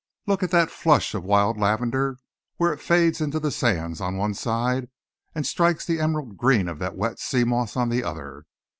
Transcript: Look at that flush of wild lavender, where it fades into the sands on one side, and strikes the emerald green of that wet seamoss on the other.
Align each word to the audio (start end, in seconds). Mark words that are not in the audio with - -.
Look 0.25 0.41
at 0.41 0.49
that 0.49 0.71
flush 0.71 1.13
of 1.13 1.23
wild 1.23 1.59
lavender, 1.59 2.17
where 2.57 2.73
it 2.73 2.81
fades 2.81 3.21
into 3.21 3.39
the 3.39 3.51
sands 3.51 4.01
on 4.01 4.17
one 4.17 4.33
side, 4.33 4.89
and 5.35 5.45
strikes 5.45 5.85
the 5.85 5.99
emerald 5.99 6.37
green 6.37 6.67
of 6.67 6.79
that 6.79 6.95
wet 6.95 7.19
seamoss 7.19 7.77
on 7.77 7.89
the 7.89 8.03
other. 8.03 8.45